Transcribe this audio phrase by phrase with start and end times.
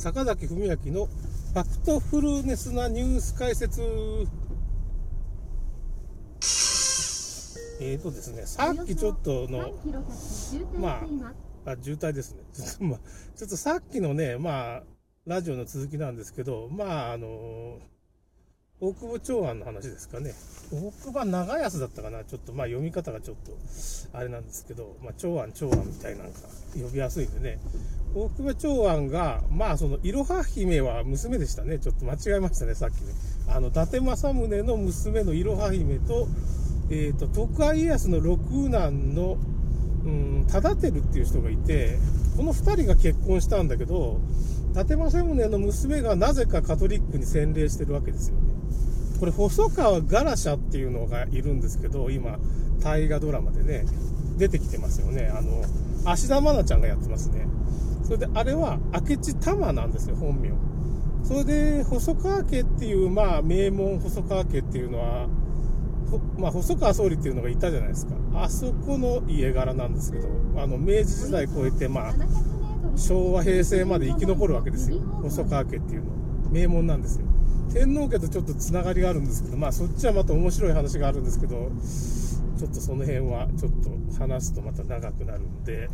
[0.00, 3.82] 坂崎文明のファクトフルネスなニュース解説。
[7.82, 9.74] えーとですね、さっきちょっとの、
[10.78, 11.02] ま
[11.66, 12.44] あ、あ渋滞ですね。
[12.50, 13.00] ちょっと、まあ、
[13.36, 14.82] ちょっとさっきのね、まあ、
[15.26, 17.78] ラジオの続きなんですけど、まあ、あの
[18.82, 20.32] 大久保長安の話ですかね。
[20.72, 22.24] 大久保長安だったかな。
[22.24, 23.52] ちょっとまあ読み方がちょっと
[24.16, 26.40] あれなんですけど、まあ長安長安みたいなんか
[26.74, 27.58] 呼びやすいんでね。
[28.14, 31.78] 大久保長安が、まあそのいろは姫は娘でしたね。
[31.78, 33.12] ちょっと間違えましたね、さっきね。
[33.48, 36.26] あの、伊達政宗の娘のいろは姫と、
[36.88, 39.36] えっ、ー、と、徳川家康の六男の、
[40.04, 41.98] うん、忠輝っていう人がいて、
[42.34, 44.20] この2人が結婚したんだけど、
[44.72, 48.49] 伊達政宗の娘がなぜかカトリックに洗礼してるわけですよね。
[49.20, 52.38] これ、細川ガラシャっていうのがいるんですけど、今、
[52.82, 53.84] 大河ドラマでね、
[54.38, 55.30] 出てきてますよね。
[55.32, 55.62] あの、
[56.06, 57.46] 芦田愛菜ちゃんがやってますね。
[58.02, 60.50] それで、あれは明智玉なんですよ、本名。
[61.22, 65.28] それで、細川家っていう、まあ、名門細川家っていうのは、
[66.38, 68.14] まあ、細川総理っていうのがいたじゃないですか。
[68.34, 72.14] あそこの家柄なんですけど、あの、明治時代超えて、まあ、
[72.96, 74.98] 昭和、平成まで生き残るわけですよ。
[75.22, 76.10] 細川家っていうの。
[76.50, 77.29] 名門なんですよ。
[77.72, 81.70] 天皇家とちょっとつながりがあるんですけど、まあそっちはまた面白い話があるんですけど、
[82.58, 85.88] ちょっとその辺はちょっと話すとまた長くなるんで、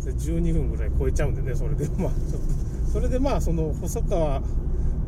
[0.00, 2.42] 12分ぐらい超えちゃうんでね、それでまあちょっ
[2.86, 4.42] と、それでまあその細川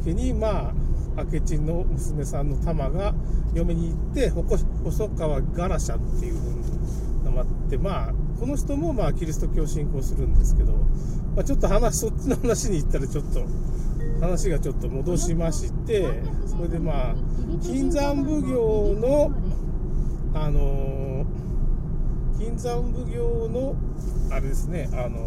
[0.05, 3.15] 家にまあ明智の娘さんの玉が
[3.55, 6.61] 嫁に行って細川ガラシャっていう風に
[7.25, 13.45] 名まってまあこの人もまあキリスト教を信仰するんですけど、まあ、ちょっと話そっちの話に行ったらちょっと
[14.21, 17.15] 話がちょっと戻しましてそれでまあ
[17.63, 19.33] 金山奉行の
[20.35, 21.25] あの
[22.39, 23.77] 金山奉行の
[24.31, 25.19] あれですねあの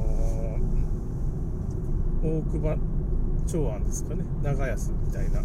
[2.24, 2.78] 大久保
[3.46, 5.42] 長安ですかね長安みたいな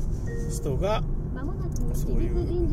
[0.51, 1.03] 人が
[1.95, 2.69] そういう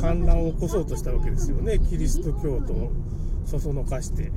[0.00, 1.78] 反乱を起こそうとしたわけですよね。
[1.78, 2.92] キリスト教徒を
[3.44, 4.32] そそのかして。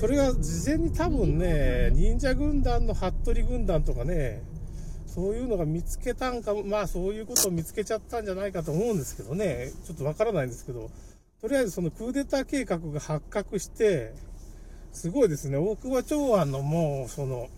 [0.00, 4.42] それが事前に多分ね、忍者軍団の服部軍団とかね、
[5.06, 10.90] そういうのが見つけたんか、まあそういうことを見つけちゃったんじゃないかと思うんですけどね、ちょっとわからないんですけど、
[11.42, 14.14] とりあえずそのクーデター計画が発覚して、
[14.90, 17.48] すごいですね、大久保長安のもう、その、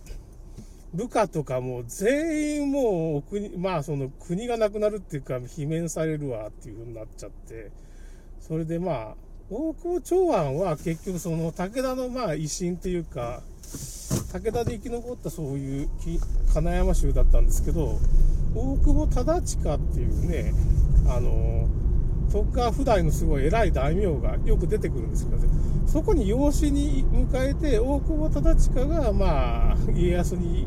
[0.95, 7.71] 部下とかも全員もう国、まあその国がなくなるっていうか、罷免されるわっていう風になっちゃって、
[8.41, 9.17] それでまあ、
[9.55, 13.43] 大久保長安は結局その武田のまあ維新というか、
[14.33, 15.91] 武田で生き残ったそういう
[16.55, 17.99] 金山州だったんですけど、
[18.55, 20.55] 大久保忠親っていうね、
[21.07, 21.69] あの、
[22.33, 25.43] 徳川不代のすごい偉い大名がよく出てくるんですけど、
[25.87, 30.67] そこに養子に迎えて、大久保忠親が、まあ、家康に、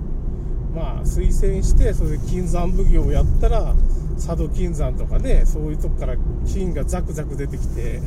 [0.75, 3.73] まあ、推薦して、それで金山奉行をやったら、
[4.17, 6.16] 佐渡金山とかね、そういうとこから
[6.46, 8.00] 金がザクザク出てきて、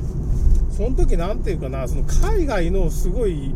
[0.71, 3.55] その時なんていうかな、その海外のすごい、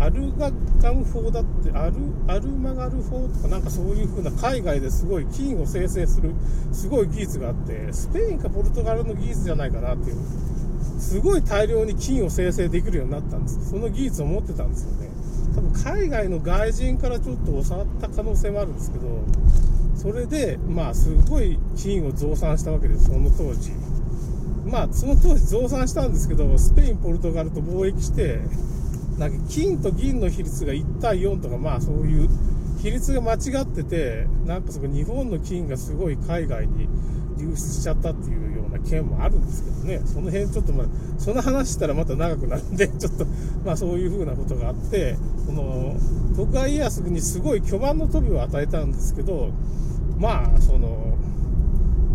[0.00, 0.50] アルガ
[0.82, 1.94] ガム法だって、アル、
[2.26, 6.34] アルマガル法とかなんかそういう風な海外ですごい金を生成する
[6.72, 10.16] すごい技術があって、スペインかポルトガルの技術じゃないかなっていう、
[10.98, 13.70] すごい大量に金を生成できるようになったんです。
[13.70, 15.08] その技術を持ってたんですよね。
[15.54, 19.06] 多分海外の外人からちょっと教わった可能性もあるんですけど、
[19.96, 23.70] それで、まあ、すごい金を増産したわけです、その当時。
[24.66, 28.40] まあ、その当時増産したんですけど、スペイン、ポルトガルと貿易して、
[29.18, 32.28] なんか金と銀の比率が1対4とか、まあそういう
[32.82, 36.88] 比率が間違ってて、なんかそこ日本の金がすごい海外に
[37.38, 40.86] 流出しちゃったっていうような件もあるんですけどね、その辺ちょっとまあ、
[41.18, 43.26] その話したらまた長くなるんで、 ちょっと、
[43.64, 45.96] まあそういう風なことがあって、この、
[46.36, 49.50] 徳川家康にすごい巨万の飛びを与えたんですけど、
[50.18, 51.16] まあ、その、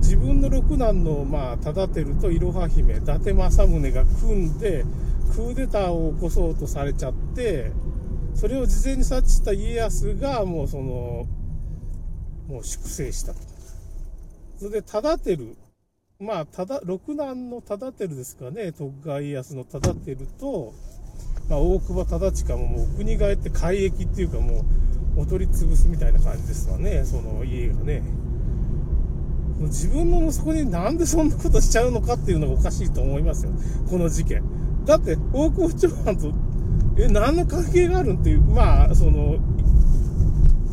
[0.09, 4.84] 自分の六男の、まあ、忠輝といろは姫、伊達政宗が組んで、
[5.36, 7.72] クーデターを起こそうとされちゃって、
[8.34, 11.28] それを事前に察知した家康が、もうその、
[12.47, 13.40] もう粛清したと。
[14.58, 15.56] それで、忠輝、
[16.20, 20.73] まあ、ただ、六男の忠輝ですかね、徳川家康の忠輝と、
[21.52, 24.66] まあ、大久保忠親ももう国替えって改易っていうかも
[25.16, 28.28] う、お取り潰すみたいな感じですわね、その家がね。
[29.67, 33.52] 自分の息子になんでそんなことしちゃうのかっていうのがおかしいと思いますよ。
[33.90, 34.44] この事件。
[34.85, 36.32] だって、大久保長藩と、
[36.97, 39.38] え、何の関係があるんっていう、まあ、その、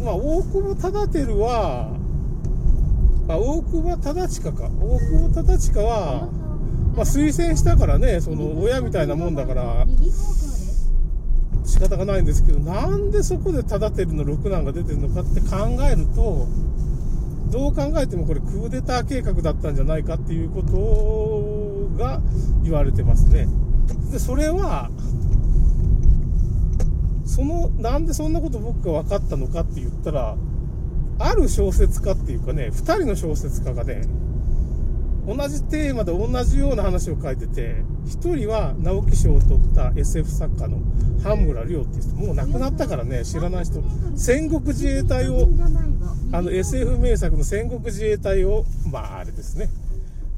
[0.02, 1.96] まあ、大久保忠輝は、
[3.28, 4.70] あ、大久保忠親か。
[4.80, 6.28] 大久保忠親は、
[6.94, 9.86] まあ、推薦したからね、その、親みたいなもんだから、
[11.64, 15.56] 仕方がないんですけど、なんでそこで忠輝の六男が出てるのかって考
[15.90, 16.46] えると、
[17.50, 22.20] どう考えてもこれクーデター計画だったんじゃないかっていうことが
[22.62, 23.46] 言われてますね。
[24.10, 24.90] で、それは、
[27.24, 30.36] その、なんでそんなこと僕が分かったのかって言ったら、
[31.18, 34.02] ある小説家っていうかね、2人の小説家がね、
[35.26, 40.78] 同じテーマで同じような話を書いてて、1人は直木賞を取った SF 作家の
[41.22, 43.82] 半村亮っていう人、もう亡くなったからね、知らない人、
[44.16, 45.48] 戦国自衛隊を、
[46.32, 49.68] あの SF 名作の戦国自衛隊を、まああれですね、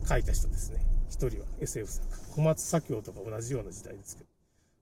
[0.08, 0.80] 書いた人ですね。
[1.10, 2.16] 1人は SF 作家。
[2.34, 4.28] 小松左京とか同じような時代ですけど。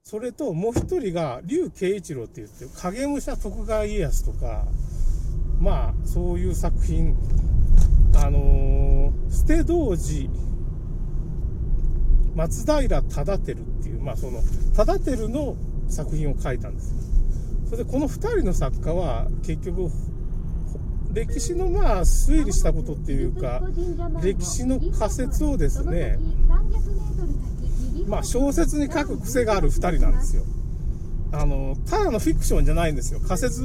[0.05, 4.67] それともう1人が竜慶一郎って言って、影武者徳川家康とか、
[5.59, 7.17] まあそういう作品、
[8.25, 10.31] あのー、捨て童子、
[12.35, 14.41] 松平忠輝っていう、まあその、
[14.75, 15.57] 忠輝の
[15.89, 16.97] 作品を書いたんですよ。
[17.67, 19.91] それでこの2人の作家は結局、
[21.13, 23.63] 歴史のまあ推理したことっていうか、
[24.23, 26.19] 歴史の仮説をですね、
[28.07, 30.43] まあ小説に書く癖がある2人なんですよ。
[31.33, 33.21] あの、ただのフィクションじゃないんですよ。
[33.21, 33.63] 仮説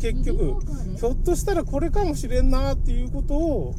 [0.00, 0.56] 結局、
[0.96, 3.74] ひょっとしたらこれかもしれんなっていうことを、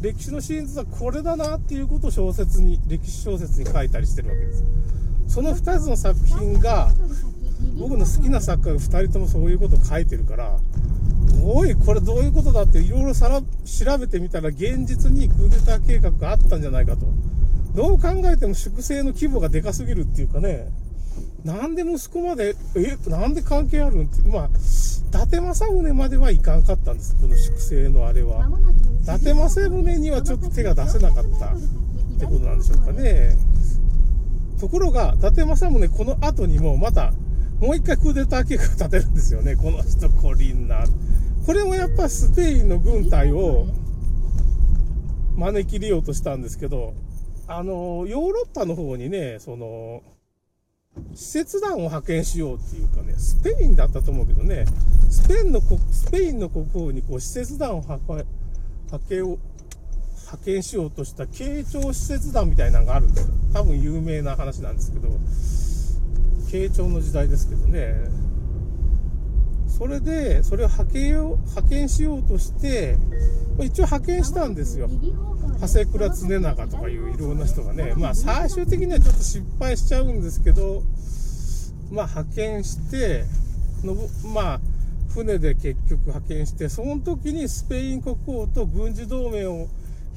[0.00, 4.64] 歴史の真実はこれだなっていうことを小説に、歴史小説に書いたりしてるわけです。
[5.28, 6.92] その2つの作品が、
[7.78, 10.58] 僕の好きな作家が2人ともそういうことを書いてるから、
[11.42, 17.06] おい、これどういうことだっていろいろ調べてみたら現実にクーデター計画があったんじゃないかと。
[17.74, 20.68] どう考えても粛清の規模がでかすぎるっていうかね、
[21.44, 24.50] なんで息子まで、え、なんで関係あるんって、まあ、
[25.08, 28.48] 伊達政宗まではいかんかったんです、この粛清のあれは。
[29.02, 31.50] 伊達政宗にはちょっと手が出せなかったっ
[32.18, 33.36] てことなんでしょうかね。
[34.60, 37.12] ところが、伊達政宗この後にもまた、
[37.60, 40.84] もう一回クーデター計画立てるんですよね、この人、コリンナ。
[41.46, 43.66] これもやっぱスペインの軍隊を
[45.36, 46.94] 招き入れようとしたんですけど、
[47.46, 50.02] あの、ヨーロッパの方にね、その、
[51.14, 54.64] 使節団を派遣しようっていうかね、スペインだったと思うけどね、
[55.16, 58.04] スペインの国、スペインの国王にこう、使節団を派
[59.08, 59.38] 遣を、
[60.18, 63.34] 派遣しようとした慶長使節団みたいなのがあるんですよ。
[63.54, 65.08] 多分有名な話なんですけど、
[66.50, 67.94] 慶長の時代ですけどね、
[69.66, 72.96] それで、それを派遣を、派遣しようとして、
[73.58, 74.88] 一応派遣したんですよ。
[75.60, 80.82] 長谷倉常長とかいういろんな人がね、まあ最終的にはちょっと失敗しちゃうんですけど、
[81.90, 83.24] まあ派遣して、
[83.82, 83.96] の
[84.34, 84.60] まあ
[85.16, 89.66] 船で結局派遣して、その時にスペイン国王と軍事同盟を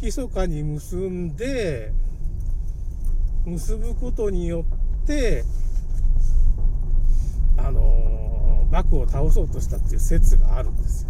[0.02, 1.94] 密かに結んで、
[3.46, 4.66] 結ぶことによ
[5.04, 5.46] って、
[7.56, 11.10] あの、幕を倒そうとしたっていう説があるんですよ。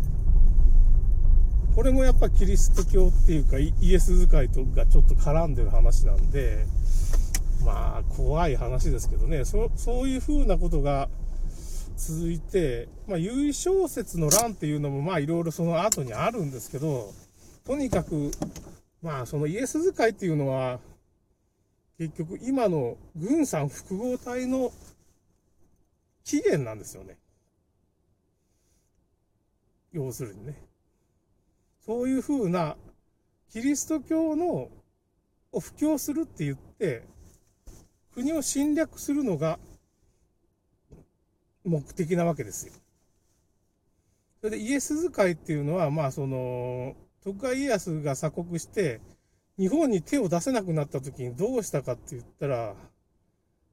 [1.75, 6.65] これもやっぱキリスト教っていうかイエス使いとがちょっと絡んでる話なんで、
[7.65, 11.09] まあ怖い話ですけどね、そそういう風なことが
[11.99, 17.13] 続いて、まあ優小説の乱っていうのもまあいろいろその後にあるんですけど、
[17.65, 18.31] とにかく、
[19.01, 20.79] まあそのイエス使いっていうのは、
[21.97, 24.71] 結局今の軍産複合体の
[26.23, 27.17] 起源なんですよね。
[29.91, 30.55] 要するにね。
[31.85, 32.77] そういうふうな
[33.51, 34.69] キリスト教の
[35.51, 37.03] を布教するって言って、
[38.13, 39.59] 国を侵略するのが
[41.63, 42.73] 目的なわけですよ。
[44.41, 49.01] それでイエス使いっていうのは、まあその、徳川家康が鎖国して、
[49.57, 52.75] 日本に手を出せなくなった時にどうしたかって言ったら、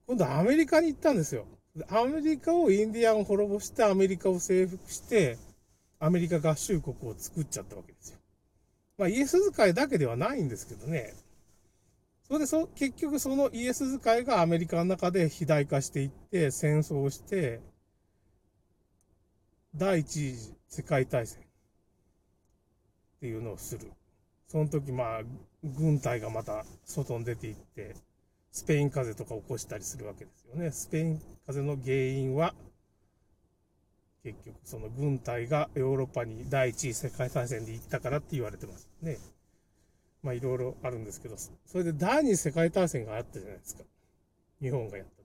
[0.07, 1.47] 今度アメリカに行ったんですよ。
[1.91, 5.39] アメリカをインディアンを滅ぼしてアメリカを征服して、
[5.99, 8.19] アメリカ合衆国を作っちゃったわけですよ。
[8.99, 11.15] まあ、イエス使いだけではないんですけどね。
[12.27, 17.61] それでそ、結局そのイエス使いがアメリカの中で肥大化していって、戦争をして、
[19.77, 21.45] 第一次世界大戦っ
[23.21, 23.93] ていうのをする。
[24.49, 25.21] その時、まあ、
[25.63, 27.95] 軍隊がまた外に出ていって、
[28.51, 30.71] スペイン風邪とか起こしたりするわけですよね。
[30.71, 32.55] スペイン風邪の原因は、
[34.23, 39.19] 結局その軍隊がヨーロッパに第一次世界大戦で行ったからって言われてますね。
[40.23, 43.85] まあいろいろあるんですけど、それで第二次世界大戦があったじゃないですか。
[44.61, 45.23] 日本がやった。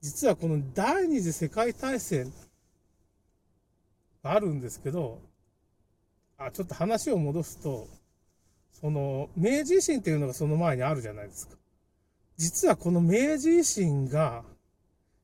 [0.00, 2.32] 実はこの第二次世界大戦
[4.22, 5.20] あるんですけど、
[6.38, 7.88] あ、ちょっと話を戻すと、
[8.72, 11.56] その明治維新っていうのがその前にあるじゃないですか。
[12.36, 14.42] 実はこの明治維新が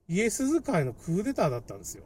[0.08, 2.04] イエス使いのクーデターだったんですよ。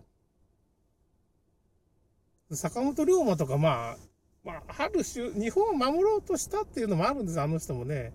[2.52, 3.96] 坂本龍馬とか、まあ、
[4.44, 8.12] まあ、ある種、日本を守ろうとしたっていうのもあるんです、あの人もね。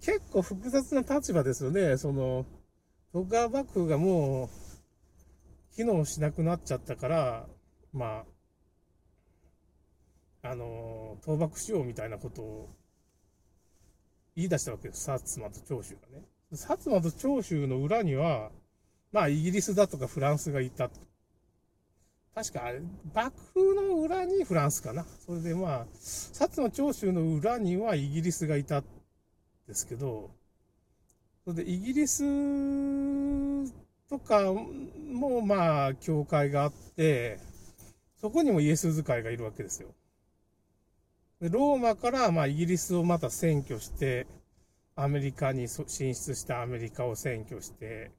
[0.00, 1.96] 結構複雑な立場ですよね。
[1.96, 2.44] その、
[3.12, 4.48] 徳川幕府がもう、
[5.74, 7.46] 機能しなくなっちゃったから、
[7.92, 8.24] ま
[10.42, 12.68] あ、あの、倒幕しようみたいなことを
[14.36, 15.10] 言い出したわけです。
[15.10, 16.24] 薩摩と長州がね。
[16.52, 18.50] 薩摩と長州の裏には、
[19.12, 20.90] まあ、イギリスだとかフランスがいた。
[22.34, 22.80] 確かあれ、
[23.14, 25.04] 幕府の裏にフランスかな。
[25.26, 28.84] それでまあ、薩摩長州の裏にはイギリスがいたん
[29.66, 30.30] ですけど、
[31.44, 32.22] それでイギリス
[34.08, 34.52] とか
[35.10, 37.40] もまあ、教会があって、
[38.20, 39.88] そこにもイエス使いがいるわけですよ。
[41.40, 44.26] でローマからまあイギリスをまた占拠して、
[44.96, 48.10] アメリカに進出したアメリカを占拠して、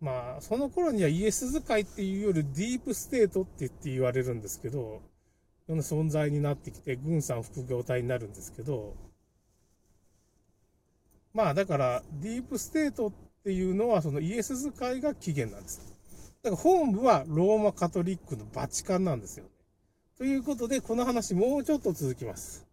[0.00, 5.02] まあ、その頃にはイエズス会っていうよりディープステートって言って言われるんですけど、
[5.66, 8.96] その存在になってきて、軍産複合体になるんですけど、
[11.34, 13.12] まあだから、ディープステートっ
[13.44, 15.91] ていうのは、そのイエズス会が起源なんです。
[16.42, 19.44] だから本部はローマカトリックのバチカンなんですよ。
[20.18, 22.66] ということで、この話もうちょっと続きます。